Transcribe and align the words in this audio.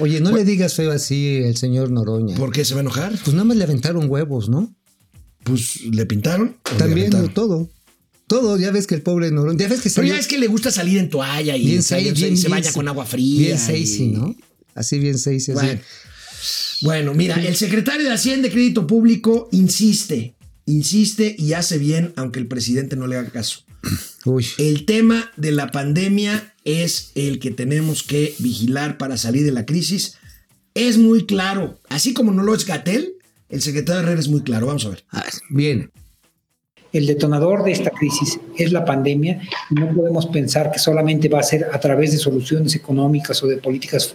Oye, 0.00 0.20
no 0.20 0.32
le 0.32 0.44
digas 0.44 0.74
feo 0.74 0.90
así 0.92 1.36
el 1.36 1.56
señor 1.56 1.90
Noroña. 1.90 2.36
¿Por 2.36 2.52
qué 2.52 2.64
se 2.64 2.74
va 2.74 2.80
a 2.80 2.82
enojar? 2.82 3.12
Pues 3.24 3.32
nada 3.34 3.44
más 3.44 3.56
le 3.56 3.64
aventaron 3.64 4.08
huevos, 4.10 4.48
¿no? 4.48 4.74
Pues 5.44 5.80
le 5.82 6.06
pintaron. 6.06 6.56
le 6.72 6.78
También 6.78 7.10
todo. 7.34 7.70
Todo, 8.26 8.58
ya 8.58 8.72
ves 8.72 8.86
que 8.88 8.96
el 8.96 9.02
pobre 9.02 9.30
Noroña. 9.30 9.58
Ya 9.58 9.68
ves 9.68 9.78
que 9.80 9.84
Pero 9.90 9.94
salió 9.94 10.14
ya 10.14 10.18
es 10.20 10.26
que 10.26 10.38
le 10.38 10.48
gusta 10.48 10.70
salir 10.72 10.98
en 10.98 11.08
toalla 11.10 11.56
y 11.56 11.64
bien 11.66 11.82
se, 11.82 12.00
seis, 12.00 12.18
se- 12.18 12.36
se 12.36 12.48
baña 12.48 12.64
se- 12.70 12.72
con 12.72 12.88
agua 12.88 13.06
fría. 13.06 13.38
Bien 13.40 13.56
y- 13.56 13.60
seis, 13.60 14.00
¿no? 14.00 14.34
Así 14.74 14.98
bien 14.98 15.16
seis. 15.18 15.48
así. 15.48 15.52
Bueno. 15.54 15.80
Bueno, 16.82 17.14
mira, 17.14 17.36
el 17.36 17.56
secretario 17.56 18.06
de 18.06 18.12
Hacienda 18.12 18.48
y 18.48 18.50
Crédito 18.50 18.86
Público 18.86 19.48
insiste, 19.52 20.34
insiste 20.66 21.34
y 21.38 21.54
hace 21.54 21.78
bien, 21.78 22.12
aunque 22.16 22.38
el 22.40 22.48
presidente 22.48 22.96
no 22.96 23.06
le 23.06 23.16
haga 23.16 23.30
caso. 23.30 23.60
Uy. 24.26 24.44
El 24.58 24.84
tema 24.84 25.30
de 25.36 25.52
la 25.52 25.70
pandemia 25.70 26.52
es 26.64 27.12
el 27.14 27.38
que 27.38 27.52
tenemos 27.52 28.02
que 28.02 28.34
vigilar 28.40 28.98
para 28.98 29.16
salir 29.16 29.44
de 29.44 29.52
la 29.52 29.64
crisis. 29.64 30.18
Es 30.74 30.98
muy 30.98 31.24
claro, 31.24 31.78
así 31.88 32.12
como 32.12 32.32
no 32.32 32.42
lo 32.42 32.54
es 32.54 32.66
Gatel, 32.66 33.14
el 33.48 33.62
secretario 33.62 34.02
Herrera 34.02 34.20
es 34.20 34.28
muy 34.28 34.42
claro. 34.42 34.66
Vamos 34.66 34.84
a 34.84 34.90
ver. 34.90 35.04
Ah, 35.12 35.24
bien. 35.48 35.90
El 36.92 37.06
detonador 37.06 37.62
de 37.62 37.72
esta 37.72 37.90
crisis 37.90 38.40
es 38.56 38.72
la 38.72 38.84
pandemia 38.84 39.42
y 39.70 39.74
no 39.74 39.92
podemos 39.94 40.26
pensar 40.26 40.70
que 40.72 40.78
solamente 40.78 41.28
va 41.28 41.40
a 41.40 41.42
ser 41.42 41.66
a 41.72 41.78
través 41.78 42.12
de 42.12 42.18
soluciones 42.18 42.74
económicas 42.74 43.42
o 43.42 43.46
de 43.46 43.58
políticas 43.58 44.12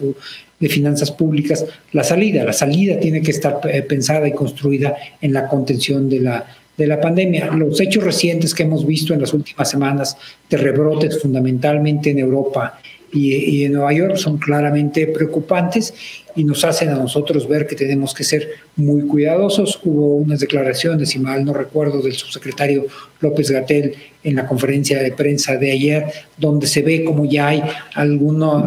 de 0.58 0.68
finanzas 0.68 1.10
públicas 1.10 1.64
la 1.92 2.02
salida. 2.02 2.44
La 2.44 2.52
salida 2.52 2.98
tiene 2.98 3.22
que 3.22 3.30
estar 3.30 3.60
eh, 3.64 3.82
pensada 3.82 4.26
y 4.26 4.32
construida 4.32 4.96
en 5.20 5.32
la 5.32 5.48
contención 5.48 6.10
de 6.10 6.20
la, 6.20 6.46
de 6.76 6.86
la 6.86 7.00
pandemia. 7.00 7.46
Los 7.52 7.80
hechos 7.80 8.02
recientes 8.02 8.54
que 8.54 8.62
hemos 8.62 8.86
visto 8.86 9.12
en 9.12 9.20
las 9.20 9.32
últimas 9.34 9.68
semanas 9.70 10.16
de 10.48 10.56
rebrotes 10.56 11.20
fundamentalmente 11.20 12.10
en 12.10 12.18
Europa 12.18 12.80
y, 13.12 13.34
y 13.34 13.64
en 13.64 13.74
Nueva 13.74 13.92
York 13.92 14.16
son 14.16 14.38
claramente 14.38 15.06
preocupantes 15.06 15.92
y 16.34 16.44
nos 16.44 16.64
hacen 16.64 16.88
a 16.88 16.94
nosotros 16.94 17.46
ver 17.46 17.66
que 17.66 17.76
tenemos 17.76 18.14
que 18.14 18.24
ser 18.24 18.48
muy 18.76 19.02
cuidadosos. 19.02 19.78
Hubo 19.84 20.16
unas 20.16 20.40
declaraciones, 20.40 21.10
si 21.10 21.18
mal 21.18 21.44
no 21.44 21.52
recuerdo, 21.52 22.00
del 22.00 22.14
subsecretario 22.14 22.86
López 23.20 23.50
Gatel 23.50 23.94
en 24.24 24.36
la 24.36 24.46
conferencia 24.46 25.02
de 25.02 25.12
prensa 25.12 25.56
de 25.58 25.72
ayer, 25.72 26.04
donde 26.38 26.66
se 26.66 26.80
ve 26.80 27.04
como 27.04 27.26
ya 27.26 27.48
hay 27.48 27.62
alguno, 27.94 28.66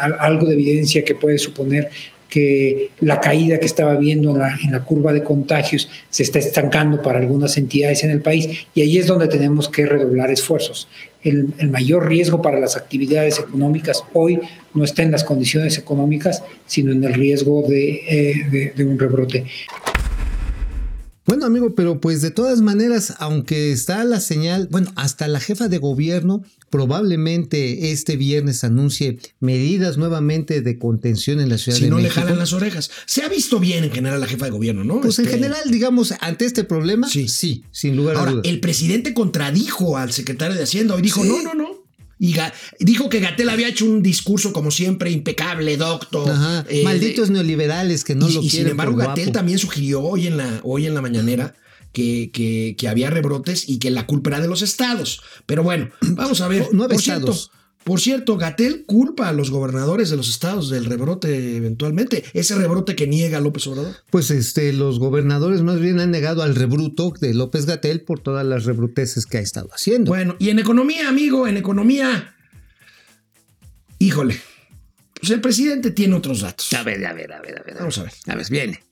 al- 0.00 0.16
algo 0.18 0.46
de 0.46 0.54
evidencia 0.54 1.04
que 1.04 1.14
puede 1.14 1.36
suponer 1.36 1.90
que 2.34 2.90
la 2.98 3.20
caída 3.20 3.60
que 3.60 3.66
estaba 3.66 3.94
viendo 3.94 4.32
en 4.32 4.38
la, 4.40 4.58
en 4.64 4.72
la 4.72 4.84
curva 4.84 5.12
de 5.12 5.22
contagios 5.22 5.88
se 6.10 6.24
está 6.24 6.40
estancando 6.40 7.00
para 7.00 7.20
algunas 7.20 7.56
entidades 7.56 8.02
en 8.02 8.10
el 8.10 8.22
país 8.22 8.66
y 8.74 8.82
ahí 8.82 8.98
es 8.98 9.06
donde 9.06 9.28
tenemos 9.28 9.68
que 9.68 9.86
redoblar 9.86 10.32
esfuerzos. 10.32 10.88
El, 11.22 11.54
mayor 11.70 12.08
riesgo 12.08 12.42
para 12.42 12.58
las 12.58 12.76
actividades 12.76 13.38
económicas 13.38 14.02
hoy 14.14 14.40
no 14.74 14.82
está 14.82 15.04
en 15.04 15.12
las 15.12 15.22
condiciones 15.22 15.78
económicas, 15.78 16.42
sino 16.66 16.90
en 16.90 17.04
el 17.04 17.14
riesgo 17.14 17.62
de, 17.68 18.02
eh, 18.08 18.84
un 18.84 18.98
rebrote. 18.98 19.44
Bueno, 21.26 21.46
amigo, 21.46 21.74
pero 21.74 22.00
pues 22.00 22.20
de 22.20 22.30
todas 22.30 22.60
maneras, 22.60 23.14
aunque 23.18 23.72
está 23.72 24.04
la 24.04 24.20
señal, 24.20 24.68
bueno, 24.70 24.92
hasta 24.94 25.26
la 25.26 25.40
jefa 25.40 25.68
de 25.68 25.78
gobierno 25.78 26.42
probablemente 26.70 27.92
este 27.92 28.16
viernes 28.16 28.62
anuncie 28.64 29.18
medidas 29.40 29.96
nuevamente 29.96 30.60
de 30.60 30.78
contención 30.78 31.40
en 31.40 31.48
la 31.48 31.56
Ciudad 31.56 31.78
Si 31.78 31.84
de 31.84 31.90
no 31.90 31.96
le 31.96 32.04
México. 32.04 32.20
jalan 32.20 32.38
las 32.38 32.52
orejas. 32.52 32.90
Se 33.06 33.22
ha 33.22 33.28
visto 33.28 33.58
bien 33.60 33.84
en 33.84 33.90
general 33.92 34.20
la 34.20 34.26
jefa 34.26 34.46
de 34.46 34.50
gobierno, 34.50 34.84
¿no? 34.84 35.00
Pues 35.00 35.18
en 35.18 35.24
Este, 35.26 35.36
general, 35.38 35.70
digamos, 35.70 36.12
ante 36.20 36.44
este 36.44 36.64
problema, 36.64 37.08
Sí. 37.08 37.28
sí, 37.28 37.64
sin 37.70 37.96
lugar 37.96 38.16
a 38.16 38.30
dudas. 38.30 38.44
el 38.46 38.60
presidente 38.60 39.14
contradijo 39.14 39.96
al 39.96 40.12
secretario 40.12 40.56
de 40.56 40.62
Hacienda 40.64 40.98
y 40.98 41.02
dijo, 41.02 41.24
no, 41.24 41.42
no, 41.42 41.54
no. 41.54 41.73
Y 42.18 42.34
dijo 42.78 43.08
que 43.08 43.20
Gatel 43.20 43.48
había 43.48 43.68
hecho 43.68 43.84
un 43.84 44.02
discurso 44.02 44.52
como 44.52 44.70
siempre 44.70 45.10
impecable, 45.10 45.76
docto. 45.76 46.28
Ajá. 46.28 46.64
eh, 46.68 46.82
Malditos 46.84 47.30
neoliberales 47.30 48.04
que 48.04 48.14
no 48.14 48.28
y, 48.28 48.34
lo 48.34 48.40
y 48.42 48.48
quieren. 48.48 48.66
sin 48.66 48.70
embargo, 48.70 48.96
Gatel 48.96 49.32
también 49.32 49.58
sugirió 49.58 50.00
hoy 50.02 50.26
en 50.28 50.36
la, 50.36 50.60
hoy 50.62 50.86
en 50.86 50.94
la 50.94 51.02
mañanera 51.02 51.54
que, 51.92 52.30
que, 52.32 52.76
que 52.78 52.88
había 52.88 53.10
rebrotes 53.10 53.68
y 53.68 53.78
que 53.78 53.90
la 53.90 54.06
culpa 54.06 54.30
era 54.30 54.40
de 54.40 54.48
los 54.48 54.62
estados. 54.62 55.22
Pero 55.46 55.62
bueno, 55.62 55.90
vamos 56.00 56.40
a 56.40 56.48
ver. 56.48 56.68
Nueve 56.72 56.98
cierto, 56.98 57.30
estados. 57.32 57.50
Por 57.84 58.00
cierto, 58.00 58.36
Gatel 58.36 58.84
culpa 58.86 59.28
a 59.28 59.32
los 59.32 59.50
gobernadores 59.50 60.10
de 60.10 60.16
los 60.16 60.28
estados 60.28 60.70
del 60.70 60.86
rebrote 60.86 61.56
eventualmente. 61.56 62.24
Ese 62.32 62.54
rebrote 62.54 62.96
que 62.96 63.06
niega 63.06 63.40
López 63.40 63.66
Obrador. 63.66 63.94
Pues 64.10 64.30
este, 64.30 64.72
los 64.72 64.98
gobernadores 64.98 65.60
más 65.60 65.78
bien 65.80 66.00
han 66.00 66.10
negado 66.10 66.42
al 66.42 66.54
rebruto 66.54 67.12
de 67.20 67.34
López 67.34 67.66
Gatel 67.66 68.00
por 68.00 68.20
todas 68.20 68.46
las 68.46 68.64
rebruteces 68.64 69.26
que 69.26 69.38
ha 69.38 69.40
estado 69.40 69.68
haciendo. 69.72 70.08
Bueno, 70.08 70.36
y 70.38 70.48
en 70.48 70.58
economía, 70.58 71.08
amigo, 71.08 71.46
en 71.46 71.58
economía. 71.58 72.34
Híjole. 73.98 74.40
Pues 75.20 75.30
el 75.30 75.40
presidente 75.40 75.90
tiene 75.90 76.14
otros 76.14 76.40
datos. 76.40 76.72
a 76.72 76.82
ver, 76.82 77.04
a 77.04 77.12
ver, 77.12 77.32
a 77.32 77.40
ver, 77.40 77.58
a 77.58 77.62
ver. 77.62 77.76
Vamos 77.78 77.98
a 77.98 78.04
ver. 78.04 78.12
A 78.26 78.34
ver, 78.34 78.46
viene. 78.50 78.82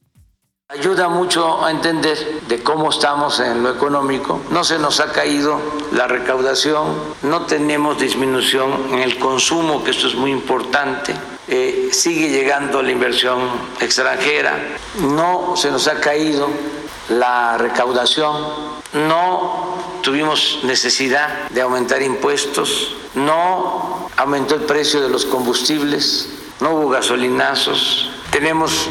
Ayuda 0.72 1.10
mucho 1.10 1.62
a 1.62 1.70
entender 1.70 2.40
de 2.48 2.62
cómo 2.62 2.88
estamos 2.88 3.40
en 3.40 3.62
lo 3.62 3.70
económico. 3.70 4.40
No 4.48 4.64
se 4.64 4.78
nos 4.78 5.00
ha 5.00 5.12
caído 5.12 5.60
la 5.92 6.08
recaudación, 6.08 6.94
no 7.20 7.44
tenemos 7.44 8.00
disminución 8.00 8.86
en 8.90 9.00
el 9.00 9.18
consumo, 9.18 9.84
que 9.84 9.90
esto 9.90 10.06
es 10.06 10.14
muy 10.14 10.30
importante. 10.30 11.14
Eh, 11.46 11.90
sigue 11.92 12.30
llegando 12.30 12.82
la 12.82 12.90
inversión 12.90 13.38
extranjera, 13.80 14.58
no 14.98 15.58
se 15.58 15.70
nos 15.70 15.88
ha 15.88 16.00
caído 16.00 16.48
la 17.10 17.58
recaudación, 17.58 18.34
no 18.94 19.76
tuvimos 20.00 20.60
necesidad 20.62 21.50
de 21.50 21.60
aumentar 21.60 22.00
impuestos, 22.00 22.96
no 23.14 24.08
aumentó 24.16 24.54
el 24.54 24.62
precio 24.62 25.02
de 25.02 25.10
los 25.10 25.26
combustibles, 25.26 26.30
no 26.60 26.70
hubo 26.70 26.88
gasolinazos, 26.88 28.10
tenemos 28.30 28.88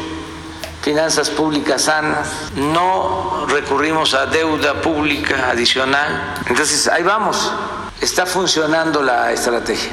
finanzas 0.82 1.30
públicas 1.30 1.82
sanas, 1.82 2.28
no 2.56 3.46
recurrimos 3.46 4.14
a 4.14 4.26
deuda 4.26 4.82
pública 4.82 5.50
adicional. 5.50 6.34
Entonces, 6.48 6.88
ahí 6.88 7.02
vamos, 7.02 7.50
está 8.00 8.26
funcionando 8.26 9.02
la 9.02 9.32
estrategia. 9.32 9.92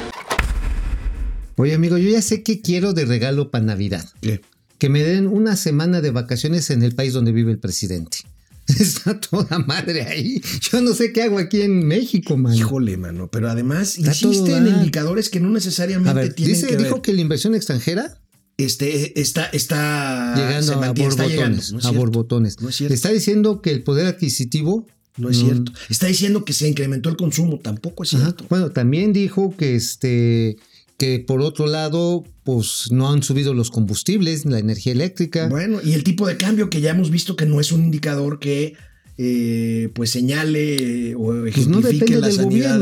Oye, 1.56 1.74
amigo, 1.74 1.96
yo 1.96 2.10
ya 2.10 2.22
sé 2.22 2.42
qué 2.42 2.60
quiero 2.60 2.92
de 2.92 3.04
regalo 3.04 3.50
para 3.50 3.64
Navidad. 3.64 4.04
¿Qué? 4.20 4.40
Que 4.78 4.88
me 4.88 5.02
den 5.02 5.26
una 5.26 5.56
semana 5.56 6.00
de 6.00 6.10
vacaciones 6.10 6.70
en 6.70 6.82
el 6.82 6.94
país 6.94 7.12
donde 7.12 7.32
vive 7.32 7.52
el 7.52 7.58
presidente. 7.58 8.18
Está 8.66 9.18
toda 9.20 9.58
madre 9.58 10.02
ahí. 10.02 10.42
Yo 10.60 10.80
no 10.80 10.94
sé 10.94 11.12
qué 11.12 11.24
hago 11.24 11.38
aquí 11.38 11.60
en 11.62 11.86
México, 11.86 12.36
man. 12.36 12.54
Híjole, 12.54 12.96
mano. 12.96 13.28
Pero 13.28 13.50
además 13.50 13.98
Está 13.98 14.10
insiste 14.10 14.50
todo 14.50 14.56
en 14.56 14.68
indicadores 14.68 15.28
que 15.28 15.38
no 15.40 15.50
necesariamente 15.50 16.14
ver, 16.20 16.32
tienen 16.34 16.54
dice, 16.54 16.66
que 16.66 16.76
ver. 16.76 16.84
dijo 16.84 17.02
que 17.02 17.12
la 17.12 17.20
inversión 17.20 17.54
extranjera 17.54 18.16
este, 18.64 19.20
está, 19.20 19.44
está 19.46 20.34
llegando 20.36 20.82
a 20.82 20.92
borbotones. 20.92 21.72
No 21.72 21.80
a 21.82 21.90
borbotones. 21.92 22.60
No 22.60 22.68
es. 22.68 22.80
Está 22.80 23.10
diciendo 23.10 23.60
que 23.62 23.70
el 23.70 23.82
poder 23.82 24.06
adquisitivo. 24.06 24.86
No 25.16 25.28
es 25.28 25.38
Mm. 25.38 25.46
cierto. 25.46 25.72
Está 25.88 26.06
diciendo 26.06 26.44
que 26.44 26.52
se 26.52 26.68
incrementó 26.68 27.08
el 27.10 27.16
consumo. 27.16 27.58
Tampoco 27.58 28.04
es 28.04 28.14
Ajá. 28.14 28.24
cierto. 28.26 28.46
Bueno, 28.48 28.70
también 28.70 29.12
dijo 29.12 29.54
que 29.56 29.74
este 29.76 30.56
que 30.98 31.18
por 31.18 31.40
otro 31.40 31.66
lado, 31.66 32.24
pues 32.44 32.88
no 32.90 33.10
han 33.10 33.22
subido 33.22 33.54
los 33.54 33.70
combustibles, 33.70 34.44
la 34.44 34.58
energía 34.58 34.92
eléctrica. 34.92 35.48
Bueno, 35.48 35.80
y 35.82 35.94
el 35.94 36.04
tipo 36.04 36.26
de 36.26 36.36
cambio 36.36 36.68
que 36.68 36.80
ya 36.82 36.90
hemos 36.90 37.10
visto 37.10 37.36
que 37.36 37.46
no 37.46 37.58
es 37.58 37.72
un 37.72 37.84
indicador 37.84 38.38
que 38.38 38.74
eh, 39.16 39.88
pues 39.94 40.10
señale 40.10 41.14
o 41.14 41.32
no 41.32 41.46
ejemplifique 41.46 42.16
la 42.18 42.30
sanidad 42.30 42.78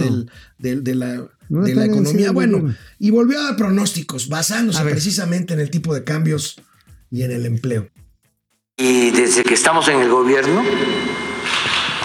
del- 0.59 0.85
de 0.85 0.95
la, 0.95 1.29
No 1.49 1.63
de 1.65 1.75
la 1.75 1.87
economía. 1.87 2.31
Bueno, 2.33 2.75
y 2.99 3.11
volvió 3.11 3.41
a 3.41 3.45
dar 3.45 3.57
pronósticos 3.57 4.29
basándose 4.29 4.83
precisamente 4.83 5.55
en 5.55 5.61
el 5.61 5.71
tipo 5.71 5.95
de 5.95 6.05
cambios 6.05 6.61
y 7.11 7.23
en 7.23 7.33
el 7.33 7.47
empleo. 7.47 7.89
Y 8.77 9.11
desde 9.11 9.43
que 9.43 9.55
estamos 9.55 9.89
en 9.89 10.01
el 10.01 10.09
gobierno, 10.09 10.63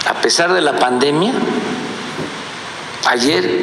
a 0.08 0.22
pesar 0.22 0.54
de 0.54 0.62
la 0.62 0.80
pandemia, 0.80 1.34
ayer 3.06 3.62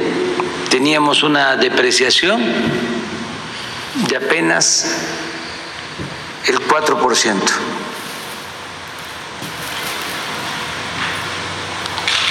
teníamos 0.71 1.23
una 1.23 1.57
depreciación 1.57 2.41
de 4.09 4.17
apenas 4.17 4.87
el 6.47 6.61
4%. 6.61 7.37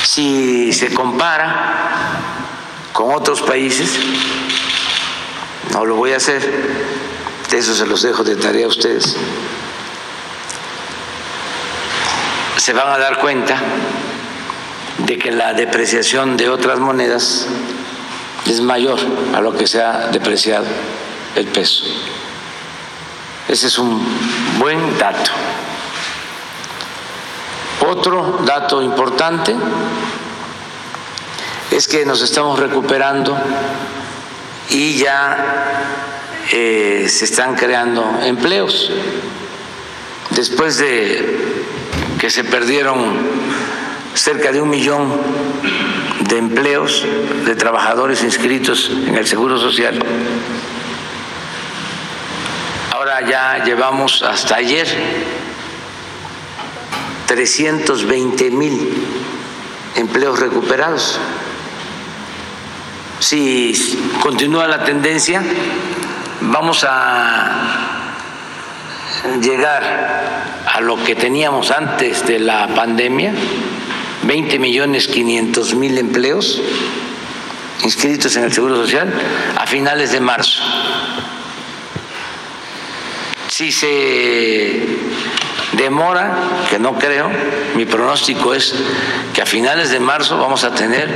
Si 0.03 0.71
se 0.73 0.93
compara 0.93 2.38
con 2.99 3.15
otros 3.15 3.41
países, 3.41 3.91
no 5.71 5.85
lo 5.85 5.95
voy 5.95 6.11
a 6.11 6.17
hacer, 6.17 6.41
eso 7.49 7.73
se 7.73 7.85
los 7.85 8.01
dejo 8.01 8.25
de 8.25 8.35
tarea 8.35 8.65
a 8.65 8.67
ustedes. 8.67 9.15
se 12.57 12.73
van 12.73 12.89
a 12.89 12.97
dar 12.97 13.19
cuenta 13.19 13.55
de 14.97 15.17
que 15.17 15.31
la 15.31 15.53
depreciación 15.53 16.35
de 16.35 16.49
otras 16.49 16.79
monedas 16.79 17.47
es 18.45 18.59
mayor 18.59 18.99
a 19.33 19.39
lo 19.39 19.55
que 19.55 19.65
se 19.65 19.81
ha 19.81 20.09
depreciado 20.09 20.65
el 21.37 21.47
peso. 21.47 21.85
Ese 23.47 23.67
es 23.67 23.79
un 23.79 24.05
buen 24.59 24.97
dato. 24.97 25.31
Otro 27.87 28.41
dato 28.45 28.81
importante 28.81 29.55
es 31.71 31.87
que 31.87 32.05
nos 32.05 32.21
estamos 32.21 32.59
recuperando 32.59 33.37
y 34.69 34.97
ya 34.97 35.73
eh, 36.51 37.07
se 37.09 37.25
están 37.25 37.55
creando 37.55 38.19
empleos. 38.23 38.91
Después 40.31 40.77
de 40.77 41.37
que 42.19 42.29
se 42.29 42.43
perdieron 42.43 43.17
cerca 44.13 44.51
de 44.51 44.61
un 44.61 44.69
millón 44.69 45.09
de 46.27 46.37
empleos 46.37 47.05
de 47.45 47.55
trabajadores 47.55 48.23
inscritos 48.23 48.91
en 49.07 49.15
el 49.15 49.27
Seguro 49.27 49.59
Social, 49.59 49.99
ahora 52.91 53.21
ya 53.27 53.63
llevamos 53.63 54.21
hasta 54.23 54.55
ayer 54.55 54.87
320 57.27 58.51
mil 58.51 58.91
empleos 59.95 60.39
recuperados. 60.39 61.19
Si 63.19 63.73
continúa 64.21 64.67
la 64.67 64.83
tendencia, 64.85 65.41
vamos 66.41 66.85
a 66.87 68.15
llegar 69.41 70.63
a 70.65 70.79
lo 70.81 71.03
que 71.03 71.15
teníamos 71.15 71.71
antes 71.71 72.25
de 72.25 72.39
la 72.39 72.67
pandemia, 72.69 73.33
20 74.23 74.59
millones 74.59 75.07
500 75.07 75.75
mil 75.75 75.97
empleos 75.97 76.61
inscritos 77.83 78.35
en 78.35 78.43
el 78.43 78.53
Seguro 78.53 78.75
Social 78.77 79.13
a 79.57 79.67
finales 79.67 80.11
de 80.11 80.19
marzo. 80.21 80.61
Si 83.49 83.71
se 83.71 84.85
demora, 85.73 86.37
que 86.69 86.79
no 86.79 86.97
creo, 86.97 87.29
mi 87.75 87.85
pronóstico 87.85 88.53
es 88.53 88.73
que 89.33 89.41
a 89.41 89.45
finales 89.45 89.89
de 89.89 89.99
marzo 89.99 90.37
vamos 90.37 90.63
a 90.63 90.73
tener 90.73 91.09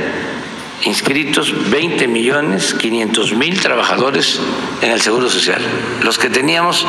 inscritos 0.82 1.70
20 1.70 2.08
millones 2.08 2.74
500 2.74 3.32
mil 3.34 3.60
trabajadores 3.60 4.40
en 4.82 4.90
el 4.90 5.00
Seguro 5.00 5.30
Social, 5.30 5.62
los 6.02 6.18
que 6.18 6.28
teníamos 6.28 6.86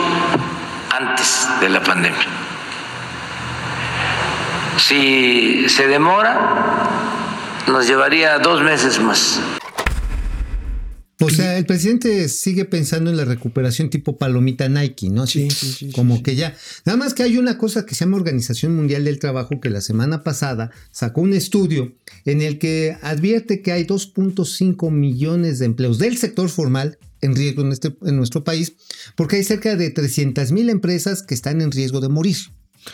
antes 0.90 1.48
de 1.62 1.70
la 1.70 1.82
pandemia. 1.84 2.28
Si 4.78 5.70
se 5.70 5.88
demora, 5.88 6.38
nos 7.68 7.88
llevaría 7.88 8.38
dos 8.40 8.62
meses 8.62 9.00
más. 9.00 9.42
O 11.26 11.30
sea, 11.30 11.58
el 11.58 11.66
presidente 11.66 12.30
sigue 12.30 12.66
pensando 12.66 13.10
en 13.10 13.18
la 13.18 13.26
recuperación 13.26 13.90
tipo 13.90 14.18
palomita 14.18 14.70
Nike, 14.70 15.10
¿no? 15.10 15.24
Así, 15.24 15.50
sí, 15.50 15.56
sí, 15.56 15.74
sí, 15.88 15.92
como 15.92 16.22
que 16.22 16.36
ya. 16.36 16.56
Nada 16.86 16.98
más 16.98 17.14
que 17.14 17.24
hay 17.24 17.38
una 17.38 17.58
cosa 17.58 17.86
que 17.86 17.96
se 17.96 18.06
llama 18.06 18.18
Organización 18.18 18.76
Mundial 18.76 19.06
del 19.06 19.20
Trabajo 19.20 19.60
que 19.60 19.70
la 19.70 19.82
semana 19.82 20.24
pasada 20.24 20.72
sacó 20.92 21.22
un 21.22 21.34
estudio 21.34 21.96
en 22.26 22.42
el 22.42 22.60
que 22.60 22.98
advierte 23.02 23.62
que 23.62 23.72
hay 23.72 23.86
2.5 23.86 24.92
millones 24.92 25.60
de 25.60 25.66
empleos 25.66 25.98
del 25.98 26.18
sector 26.18 26.50
formal 26.50 26.98
en 27.22 27.36
riesgo 27.36 27.64
en, 27.64 27.72
este, 27.72 27.96
en 28.04 28.18
nuestro 28.18 28.44
país, 28.44 28.76
porque 29.16 29.38
hay 29.38 29.44
cerca 29.44 29.76
de 29.76 29.90
300 29.90 30.52
mil 30.52 30.70
empresas 30.70 31.24
que 31.24 31.34
están 31.34 31.62
en 31.62 31.72
riesgo 31.72 32.02
de 32.02 32.10
morir. 32.10 32.38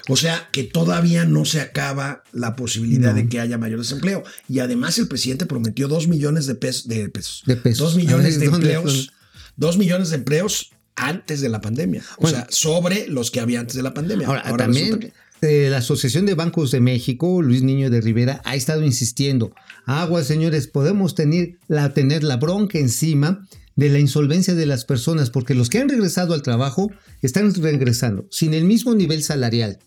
O 0.08 0.16
sea 0.16 0.50
que 0.52 0.64
todavía 0.64 1.26
no 1.26 1.46
se 1.46 1.62
acaba 1.62 2.24
la 2.32 2.56
posibilidad 2.56 3.12
no. 3.12 3.18
de 3.18 3.30
que 3.30 3.40
haya 3.40 3.58
mayor 3.58 3.80
desempleo. 3.80 4.24
Y 4.48 4.60
además 4.60 4.98
el 4.98 5.08
presidente 5.08 5.46
prometió 5.46 5.88
dos 5.88 6.08
millones 6.08 6.46
de, 6.48 6.56
pesos, 6.56 6.88
de 6.88 7.10
pesos. 7.10 7.44
De 7.46 7.56
pesos. 7.56 7.80
Dos 7.80 7.96
millones 7.96 8.40
de 8.40 8.46
empleos. 8.46 9.12
Dos 9.58 9.78
millones 9.78 10.10
de 10.10 10.18
empleos 10.18 10.72
antes 10.96 11.42
de 11.42 11.50
la 11.50 11.62
pandemia. 11.62 12.04
O 12.18 12.24
bueno, 12.24 12.38
sea, 12.38 12.48
sobre 12.50 13.08
los 13.08 13.32
que 13.32 13.40
había 13.40 13.60
antes 13.60 13.76
de 13.76 13.84
la 13.84 13.94
pandemia. 13.94 14.28
Ahora, 14.28 14.42
ahora 14.42 14.66
también 14.66 15.00
que... 15.00 15.14
eh, 15.42 15.70
la 15.70 15.78
Asociación 15.78 16.26
de 16.26 16.36
Bancos 16.36 16.72
de 16.72 16.80
México, 16.80 17.42
Luis 17.42 17.62
Niño 17.62 17.90
de 17.90 18.02
Rivera, 18.02 18.42
ha 18.46 18.56
estado 18.56 18.84
insistiendo. 18.84 19.54
Agua, 19.86 20.24
señores, 20.24 20.68
podemos 20.68 21.16
tener 21.16 21.58
la, 21.68 21.94
tener 21.94 22.24
la 22.24 22.38
bronca 22.38 22.78
encima 22.78 23.48
de 23.82 23.90
la 23.90 23.98
insolvencia 23.98 24.54
de 24.54 24.68
las 24.68 24.86
personas, 24.86 25.32
porque 25.32 25.56
los 25.56 25.68
que 25.68 25.80
han 25.80 25.90
regresado 25.90 26.36
al 26.36 26.44
trabajo 26.44 26.92
están 27.24 27.52
regresando 27.56 28.28
sin 28.30 28.54
el 28.54 28.64
mismo 28.64 28.94
nivel 28.94 29.24
salarial, 29.24 29.80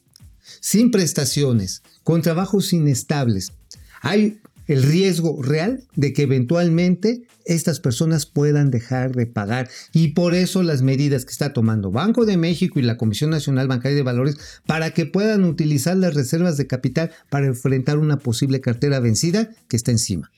sin 0.58 0.91
prestaciones, 0.91 1.82
con 2.02 2.20
trabajos 2.20 2.73
inestables. 2.73 3.52
Hay 4.00 4.41
el 4.67 4.82
riesgo 4.82 5.41
real 5.41 5.85
de 5.94 6.12
que 6.12 6.23
eventualmente 6.23 7.23
estas 7.44 7.79
personas 7.79 8.26
puedan 8.26 8.73
dejar 8.73 9.14
de 9.14 9.26
pagar 9.26 9.70
y 9.93 10.08
por 10.08 10.35
eso 10.35 10.64
las 10.64 10.82
medidas 10.82 11.25
que 11.25 11.31
está 11.31 11.52
tomando 11.52 11.93
Banco 11.93 12.26
de 12.26 12.37
México 12.37 12.81
y 12.81 12.82
la 12.82 12.96
Comisión 12.96 13.31
Nacional 13.31 13.69
Bancaria 13.69 13.96
de 13.96 14.02
Valores 14.02 14.38
para 14.67 14.91
que 14.91 15.06
puedan 15.06 15.44
utilizar 15.44 15.96
las 15.96 16.14
reservas 16.14 16.56
de 16.56 16.67
capital 16.67 17.12
para 17.31 17.46
enfrentar 17.46 17.99
una 17.99 18.19
posible 18.19 18.61
cartera 18.61 18.99
vencida 18.99 19.50
que 19.69 19.76
está 19.76 19.93
encima. 19.93 20.32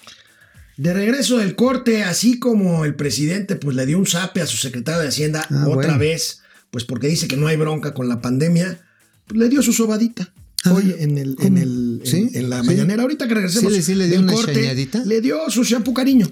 De 0.76 0.92
regreso 0.92 1.38
del 1.38 1.54
corte, 1.54 2.02
así 2.04 2.38
como 2.38 2.84
el 2.84 2.94
presidente 2.94 3.56
pues 3.56 3.76
le 3.76 3.86
dio 3.86 3.98
un 3.98 4.06
zape 4.06 4.42
a 4.42 4.46
su 4.46 4.58
secretario 4.58 5.00
de 5.00 5.08
Hacienda 5.08 5.46
ah, 5.50 5.64
otra 5.68 5.74
bueno. 5.74 5.98
vez, 5.98 6.42
pues 6.70 6.84
porque 6.84 7.08
dice 7.08 7.28
que 7.28 7.36
no 7.36 7.46
hay 7.46 7.56
bronca 7.56 7.94
con 7.94 8.08
la 8.08 8.20
pandemia, 8.20 8.78
pues 9.26 9.40
le 9.40 9.48
dio 9.48 9.62
su 9.62 9.72
sobadita. 9.72 10.32
Ah, 10.64 10.72
Hoy 10.74 10.94
en, 10.98 11.16
el, 11.16 11.36
en, 11.40 11.56
el, 11.58 12.02
¿Sí? 12.04 12.28
en, 12.32 12.44
en 12.44 12.50
la 12.50 12.60
¿Sí? 12.60 12.66
mañanera, 12.66 13.02
ahorita 13.02 13.26
que 13.26 13.34
regresemos 13.34 13.72
¿Sí, 13.72 13.82
sí 13.82 13.94
le 13.94 14.06
dio 14.06 14.16
del 14.16 14.24
una 14.24 14.32
corte, 14.34 14.54
chañadita? 14.54 15.02
le 15.04 15.20
dio 15.20 15.48
su 15.48 15.64
shampoo 15.64 15.94
cariño. 15.94 16.28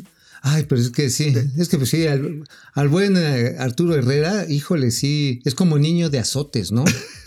Ay, 0.46 0.66
pero 0.68 0.78
es 0.78 0.90
que 0.90 1.08
sí, 1.08 1.32
es 1.56 1.70
que 1.70 1.78
pues 1.78 1.88
sí, 1.88 2.06
al, 2.06 2.44
al 2.74 2.88
buen 2.88 3.16
eh, 3.16 3.56
Arturo 3.58 3.94
Herrera, 3.94 4.44
híjole, 4.46 4.90
sí, 4.90 5.40
es 5.46 5.54
como 5.54 5.78
niño 5.78 6.10
de 6.10 6.18
azotes, 6.18 6.70
¿no? 6.70 6.84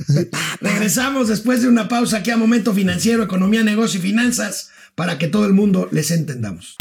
Regresamos 0.61 1.27
después 1.27 1.63
de 1.63 1.67
una 1.67 1.87
pausa 1.87 2.17
aquí 2.17 2.29
a 2.29 2.37
Momento 2.37 2.75
Financiero, 2.75 3.23
Economía, 3.23 3.63
Negocio 3.63 3.99
y 3.99 4.03
Finanzas, 4.03 4.69
para 4.93 5.17
que 5.17 5.27
todo 5.27 5.47
el 5.47 5.53
mundo 5.53 5.89
les 5.91 6.11
entendamos. 6.11 6.75